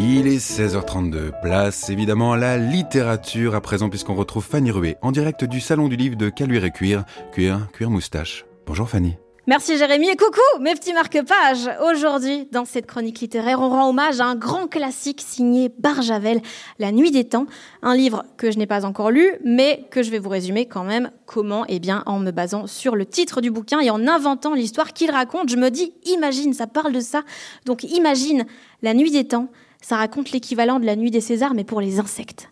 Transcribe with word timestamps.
Il 0.00 0.28
est 0.28 0.38
16h32, 0.38 1.32
place 1.42 1.90
évidemment 1.90 2.34
à 2.34 2.36
la 2.36 2.56
littérature 2.56 3.56
à 3.56 3.60
présent 3.60 3.88
puisqu'on 3.88 4.14
retrouve 4.14 4.44
Fanny 4.44 4.70
Rué 4.70 4.94
en 5.02 5.10
direct 5.10 5.44
du 5.44 5.58
salon 5.58 5.88
du 5.88 5.96
livre 5.96 6.14
de 6.14 6.28
Caluire 6.28 6.64
et 6.64 6.70
Cuir, 6.70 7.02
Cuir, 7.32 7.66
Cuir 7.72 7.90
Moustache. 7.90 8.46
Bonjour 8.64 8.88
Fanny. 8.88 9.16
Merci 9.48 9.76
Jérémy 9.76 10.08
et 10.08 10.14
coucou 10.14 10.40
mes 10.60 10.74
petits 10.74 10.92
marque-pages. 10.92 11.68
Aujourd'hui, 11.90 12.46
dans 12.52 12.64
cette 12.64 12.86
chronique 12.86 13.18
littéraire, 13.18 13.60
on 13.60 13.70
rend 13.70 13.88
hommage 13.88 14.20
à 14.20 14.26
un 14.26 14.36
grand 14.36 14.68
classique 14.68 15.20
signé 15.26 15.68
Barjavel, 15.80 16.42
La 16.78 16.92
Nuit 16.92 17.10
des 17.10 17.24
Temps, 17.24 17.46
un 17.82 17.96
livre 17.96 18.24
que 18.36 18.52
je 18.52 18.58
n'ai 18.58 18.66
pas 18.66 18.84
encore 18.84 19.10
lu, 19.10 19.32
mais 19.44 19.88
que 19.90 20.04
je 20.04 20.12
vais 20.12 20.20
vous 20.20 20.28
résumer 20.28 20.66
quand 20.66 20.84
même 20.84 21.10
comment 21.26 21.64
Eh 21.66 21.80
bien, 21.80 22.04
en 22.06 22.20
me 22.20 22.30
basant 22.30 22.68
sur 22.68 22.94
le 22.94 23.04
titre 23.04 23.40
du 23.40 23.50
bouquin 23.50 23.80
et 23.80 23.90
en 23.90 24.06
inventant 24.06 24.54
l'histoire 24.54 24.92
qu'il 24.92 25.10
raconte, 25.10 25.48
je 25.48 25.56
me 25.56 25.70
dis, 25.70 25.92
imagine, 26.04 26.52
ça 26.52 26.68
parle 26.68 26.92
de 26.92 27.00
ça. 27.00 27.22
Donc 27.64 27.82
imagine 27.82 28.44
La 28.82 28.94
Nuit 28.94 29.10
des 29.10 29.26
Temps, 29.26 29.48
ça 29.80 29.96
raconte 29.96 30.32
l'équivalent 30.32 30.78
de 30.78 30.86
La 30.86 30.96
Nuit 30.96 31.10
des 31.10 31.20
Césars, 31.20 31.54
mais 31.54 31.64
pour 31.64 31.80
les 31.80 31.98
insectes. 31.98 32.50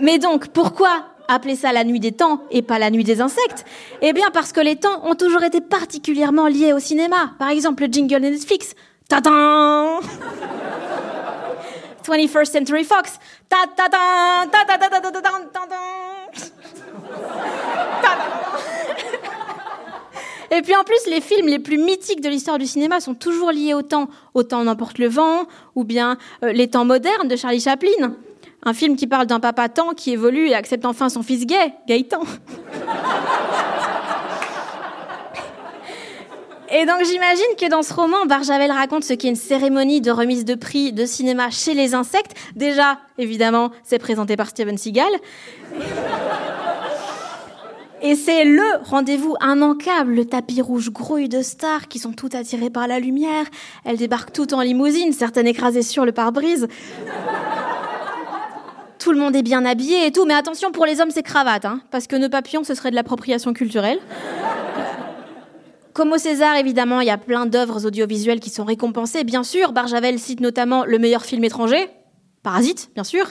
Mais 0.00 0.18
donc, 0.18 0.48
pourquoi 0.48 0.90
appeler 1.28 1.56
ça 1.56 1.72
la 1.72 1.84
nuit 1.84 2.00
des 2.00 2.12
temps 2.12 2.42
et 2.50 2.62
pas 2.62 2.78
la 2.78 2.90
nuit 2.90 3.04
des 3.04 3.20
insectes? 3.20 3.64
Eh 4.02 4.12
bien 4.12 4.30
parce 4.32 4.52
que 4.52 4.60
les 4.60 4.76
temps 4.76 5.04
ont 5.04 5.14
toujours 5.14 5.42
été 5.42 5.60
particulièrement 5.60 6.46
liés 6.46 6.72
au 6.72 6.78
cinéma. 6.78 7.32
Par 7.38 7.48
exemple, 7.48 7.84
le 7.84 7.92
jingle 7.92 8.20
de 8.20 8.28
Netflix. 8.28 8.74
Ta-da 9.08 10.00
21st 12.04 12.44
Century 12.44 12.84
Fox. 12.84 13.18
Ta-ta-da 13.48 14.46
Et 20.56 20.62
puis 20.62 20.74
en 20.74 20.84
plus, 20.84 21.10
les 21.10 21.20
films 21.20 21.48
les 21.48 21.58
plus 21.58 21.76
mythiques 21.76 22.22
de 22.22 22.30
l'histoire 22.30 22.56
du 22.56 22.64
cinéma 22.66 23.00
sont 23.00 23.14
toujours 23.14 23.50
liés 23.50 23.74
au 23.74 23.82
temps. 23.82 24.08
Au 24.32 24.42
temps 24.42 24.64
n'emporte 24.64 24.96
le 24.98 25.06
vent, 25.06 25.42
ou 25.74 25.84
bien 25.84 26.16
euh, 26.42 26.52
les 26.52 26.68
temps 26.68 26.86
modernes 26.86 27.28
de 27.28 27.36
Charlie 27.36 27.60
Chaplin. 27.60 28.14
Un 28.62 28.72
film 28.72 28.96
qui 28.96 29.06
parle 29.06 29.26
d'un 29.26 29.38
papa 29.38 29.68
temps 29.68 29.92
qui 29.94 30.12
évolue 30.12 30.48
et 30.48 30.54
accepte 30.54 30.86
enfin 30.86 31.10
son 31.10 31.22
fils 31.22 31.44
gay, 31.44 31.74
Gaëtan. 31.86 32.22
Et 36.72 36.84
donc 36.84 37.04
j'imagine 37.04 37.44
que 37.60 37.68
dans 37.68 37.82
ce 37.82 37.92
roman, 37.92 38.26
Barjavel 38.26 38.72
raconte 38.72 39.04
ce 39.04 39.12
qu'est 39.12 39.28
une 39.28 39.36
cérémonie 39.36 40.00
de 40.00 40.10
remise 40.10 40.44
de 40.44 40.54
prix 40.54 40.92
de 40.92 41.06
cinéma 41.06 41.50
chez 41.50 41.74
les 41.74 41.94
insectes. 41.94 42.32
Déjà, 42.56 42.98
évidemment, 43.18 43.70
c'est 43.84 43.98
présenté 43.98 44.36
par 44.36 44.48
Steven 44.48 44.76
Seagal. 44.76 45.12
Et 48.08 48.14
c'est 48.14 48.44
le 48.44 48.62
rendez-vous 48.84 49.34
immanquable, 49.42 50.14
le 50.14 50.24
tapis 50.24 50.62
rouge 50.62 50.90
grouille 50.90 51.28
de 51.28 51.42
stars 51.42 51.88
qui 51.88 51.98
sont 51.98 52.12
toutes 52.12 52.36
attirées 52.36 52.70
par 52.70 52.86
la 52.86 53.00
lumière. 53.00 53.46
Elles 53.84 53.96
débarquent 53.96 54.32
toutes 54.32 54.52
en 54.52 54.60
limousine, 54.60 55.12
certaines 55.12 55.48
écrasées 55.48 55.82
sur 55.82 56.04
le 56.04 56.12
pare-brise 56.12 56.68
tout 58.98 59.12
le 59.12 59.20
monde 59.20 59.36
est 59.36 59.42
bien 59.42 59.64
habillé 59.64 60.06
et 60.06 60.10
tout, 60.10 60.24
mais 60.24 60.34
attention 60.34 60.72
pour 60.72 60.84
les 60.84 61.00
hommes, 61.00 61.12
c'est 61.12 61.22
cravate, 61.22 61.64
hein, 61.64 61.80
parce 61.92 62.08
que 62.08 62.16
nos 62.16 62.28
papillons, 62.28 62.64
ce 62.64 62.74
serait 62.74 62.90
de 62.90 62.96
l'appropriation 62.96 63.52
culturelle. 63.52 64.00
Comme 65.92 66.10
au 66.10 66.18
César, 66.18 66.56
évidemment, 66.56 67.00
il 67.00 67.06
y 67.06 67.10
a 67.10 67.18
plein 67.18 67.46
d'œuvres 67.46 67.86
audiovisuelles 67.86 68.40
qui 68.40 68.50
sont 68.50 68.64
récompensées. 68.64 69.22
Bien 69.22 69.44
sûr, 69.44 69.70
Barjavel 69.70 70.18
cite 70.18 70.40
notamment 70.40 70.84
le 70.84 70.98
meilleur 70.98 71.24
film 71.24 71.44
étranger, 71.44 71.88
Parasite, 72.42 72.90
bien 72.94 73.04
sûr. 73.04 73.26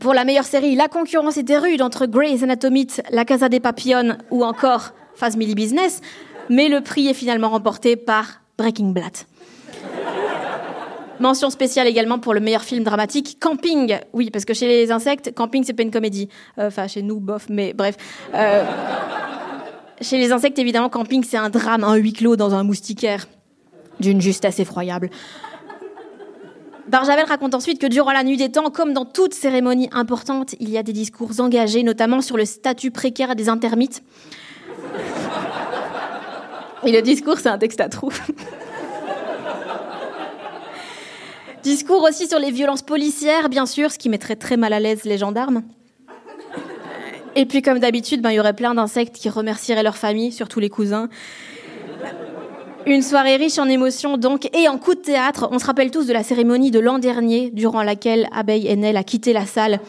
Pour 0.00 0.14
la 0.14 0.24
meilleure 0.24 0.44
série, 0.44 0.76
la 0.76 0.88
concurrence 0.88 1.36
était 1.36 1.58
rude 1.58 1.82
entre 1.82 2.06
Grey's 2.06 2.42
Anatomy, 2.42 2.86
La 3.10 3.26
Casa 3.26 3.50
des 3.50 3.60
Papillons 3.60 4.16
ou 4.30 4.44
encore 4.44 4.92
Family 5.14 5.54
Business, 5.54 6.00
mais 6.48 6.70
le 6.70 6.80
prix 6.80 7.08
est 7.08 7.14
finalement 7.14 7.50
remporté 7.50 7.96
par 7.96 8.40
Breaking 8.56 8.92
Bad. 8.92 9.12
Mention 11.20 11.50
spéciale 11.50 11.86
également 11.86 12.18
pour 12.18 12.32
le 12.32 12.40
meilleur 12.40 12.62
film 12.62 12.82
dramatique, 12.82 13.36
Camping. 13.40 13.98
Oui, 14.14 14.30
parce 14.30 14.46
que 14.46 14.54
chez 14.54 14.68
les 14.68 14.90
insectes, 14.90 15.34
Camping, 15.34 15.64
c'est 15.64 15.74
pas 15.74 15.82
une 15.82 15.90
comédie. 15.90 16.30
Euh, 16.58 16.68
enfin, 16.68 16.86
chez 16.86 17.02
nous, 17.02 17.20
bof, 17.20 17.48
mais 17.50 17.74
bref. 17.74 17.96
Euh, 18.34 18.64
chez 20.00 20.16
les 20.16 20.32
insectes, 20.32 20.58
évidemment, 20.58 20.88
Camping, 20.88 21.22
c'est 21.24 21.36
un 21.36 21.50
drame, 21.50 21.84
un 21.84 21.96
huis 21.96 22.14
clos 22.14 22.36
dans 22.36 22.54
un 22.54 22.64
moustiquaire. 22.64 23.28
D'une 24.00 24.22
justesse 24.22 24.60
effroyable. 24.60 25.10
Barjavel 26.90 27.24
raconte 27.24 27.54
ensuite 27.54 27.80
que 27.80 27.86
durant 27.86 28.10
la 28.10 28.24
nuit 28.24 28.36
des 28.36 28.50
temps, 28.50 28.68
comme 28.68 28.92
dans 28.92 29.04
toute 29.04 29.32
cérémonie 29.32 29.88
importante, 29.92 30.56
il 30.58 30.70
y 30.70 30.76
a 30.76 30.82
des 30.82 30.92
discours 30.92 31.30
engagés, 31.38 31.84
notamment 31.84 32.20
sur 32.20 32.36
le 32.36 32.44
statut 32.44 32.90
précaire 32.90 33.36
des 33.36 33.48
intermites. 33.48 34.02
Et 36.84 36.90
le 36.90 37.00
discours, 37.00 37.38
c'est 37.38 37.48
un 37.48 37.58
texte 37.58 37.80
à 37.80 37.88
trous. 37.88 38.10
Discours 41.62 42.02
aussi 42.02 42.26
sur 42.26 42.40
les 42.40 42.50
violences 42.50 42.82
policières, 42.82 43.48
bien 43.50 43.66
sûr, 43.66 43.92
ce 43.92 43.98
qui 43.98 44.08
mettrait 44.08 44.34
très 44.34 44.56
mal 44.56 44.72
à 44.72 44.80
l'aise 44.80 45.04
les 45.04 45.18
gendarmes. 45.18 45.62
Et 47.36 47.46
puis, 47.46 47.62
comme 47.62 47.78
d'habitude, 47.78 48.22
ben, 48.22 48.30
il 48.30 48.36
y 48.36 48.40
aurait 48.40 48.56
plein 48.56 48.74
d'insectes 48.74 49.14
qui 49.14 49.28
remercieraient 49.28 49.84
leur 49.84 49.98
famille, 49.98 50.32
surtout 50.32 50.58
les 50.58 50.70
cousins. 50.70 51.08
Une 52.86 53.02
soirée 53.02 53.36
riche 53.36 53.58
en 53.58 53.68
émotions, 53.68 54.16
donc, 54.16 54.48
et 54.56 54.68
en 54.68 54.78
coups 54.78 54.98
de 54.98 55.02
théâtre. 55.02 55.48
On 55.52 55.58
se 55.58 55.66
rappelle 55.66 55.90
tous 55.90 56.06
de 56.06 56.12
la 56.12 56.22
cérémonie 56.22 56.70
de 56.70 56.80
l'an 56.80 56.98
dernier, 56.98 57.50
durant 57.50 57.82
laquelle 57.82 58.28
Abeille 58.32 58.72
Enel 58.72 58.96
a 58.96 59.04
quitté 59.04 59.32
la 59.32 59.44
salle, 59.44 59.80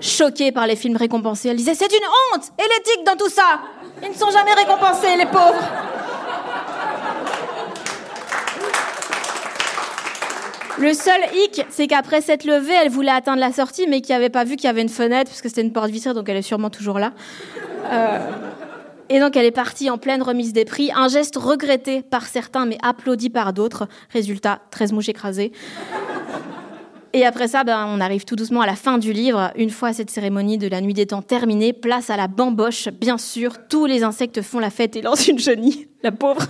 choquée 0.00 0.50
par 0.50 0.66
les 0.66 0.76
films 0.76 0.96
récompensés. 0.96 1.48
Elle 1.48 1.56
disait 1.56 1.74
C'est 1.74 1.92
une 1.92 2.06
honte 2.34 2.50
Et 2.58 2.62
l'éthique 2.62 3.06
dans 3.06 3.16
tout 3.16 3.30
ça 3.30 3.60
Ils 4.02 4.08
ne 4.08 4.14
sont 4.14 4.30
jamais 4.30 4.54
récompensés, 4.54 5.16
les 5.16 5.26
pauvres 5.26 5.68
Le 10.78 10.94
seul 10.94 11.20
hic, 11.34 11.66
c'est 11.68 11.86
qu'après 11.86 12.22
cette 12.22 12.44
levée, 12.44 12.72
elle 12.82 12.88
voulait 12.88 13.10
atteindre 13.10 13.40
la 13.40 13.52
sortie, 13.52 13.86
mais 13.86 14.00
qui 14.00 14.12
n'avait 14.12 14.30
pas 14.30 14.44
vu 14.44 14.56
qu'il 14.56 14.64
y 14.64 14.70
avait 14.70 14.80
une 14.80 14.88
fenêtre, 14.88 15.30
parce 15.30 15.42
que 15.42 15.48
c'était 15.50 15.60
une 15.60 15.72
porte 15.72 15.90
vitrée, 15.90 16.14
donc 16.14 16.26
elle 16.30 16.38
est 16.38 16.42
sûrement 16.42 16.70
toujours 16.70 16.98
là. 16.98 17.12
Euh, 17.92 18.18
et 19.10 19.18
donc 19.18 19.36
elle 19.36 19.44
est 19.44 19.50
partie 19.50 19.90
en 19.90 19.98
pleine 19.98 20.22
remise 20.22 20.52
des 20.52 20.64
prix, 20.64 20.90
un 20.94 21.08
geste 21.08 21.36
regretté 21.36 22.02
par 22.02 22.26
certains, 22.26 22.64
mais 22.64 22.78
applaudi 22.80 23.28
par 23.28 23.52
d'autres. 23.52 23.88
Résultat, 24.12 24.60
13 24.70 24.92
mouches 24.92 25.08
écrasées. 25.08 25.52
Et 27.12 27.26
après 27.26 27.48
ça, 27.48 27.64
ben, 27.64 27.88
on 27.88 28.00
arrive 28.00 28.24
tout 28.24 28.36
doucement 28.36 28.60
à 28.60 28.66
la 28.66 28.76
fin 28.76 28.96
du 28.96 29.12
livre. 29.12 29.50
Une 29.56 29.70
fois 29.70 29.92
cette 29.92 30.10
cérémonie 30.10 30.58
de 30.58 30.68
la 30.68 30.80
nuit 30.80 30.94
des 30.94 31.06
temps 31.06 31.22
terminée, 31.22 31.72
place 31.72 32.08
à 32.08 32.16
la 32.16 32.28
bamboche. 32.28 32.88
Bien 32.88 33.18
sûr, 33.18 33.66
tous 33.68 33.84
les 33.84 34.04
insectes 34.04 34.42
font 34.42 34.60
la 34.60 34.70
fête 34.70 34.94
et 34.94 35.02
lancent 35.02 35.26
une 35.26 35.40
chenille. 35.40 35.88
La 36.04 36.12
pauvre. 36.12 36.46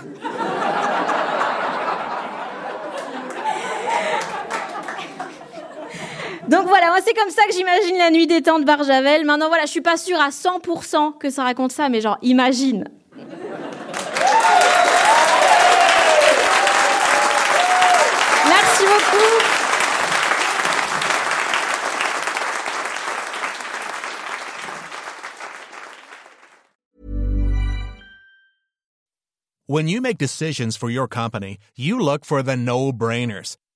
Donc 6.50 6.66
voilà, 6.66 6.88
moi 6.88 6.98
c'est 7.06 7.14
comme 7.14 7.30
ça 7.30 7.44
que 7.46 7.52
j'imagine 7.54 7.96
la 7.96 8.10
nuit 8.10 8.26
des 8.26 8.42
temps 8.42 8.58
de 8.58 8.64
Barjavel. 8.64 9.24
Maintenant 9.24 9.46
voilà, 9.46 9.66
je 9.66 9.70
suis 9.70 9.80
pas 9.80 9.96
sûre 9.96 10.20
à 10.20 10.30
100% 10.30 11.16
que 11.16 11.30
ça 11.30 11.44
raconte 11.44 11.70
ça, 11.70 11.88
mais 11.88 12.00
genre 12.00 12.18
imagine. 12.22 12.88
Merci 18.48 18.84
beaucoup. 18.84 19.44
When 29.68 29.86
you 29.86 30.00
make 30.00 30.18
decisions 30.18 30.76
for 30.76 30.90
your 30.90 31.06
company, 31.06 31.58
you 31.76 32.00
look 32.00 32.24
for 32.24 32.42
the 32.42 32.56
no-brainers. 32.56 33.56